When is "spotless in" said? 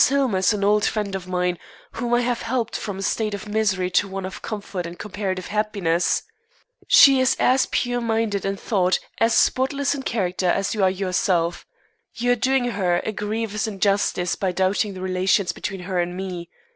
9.35-10.01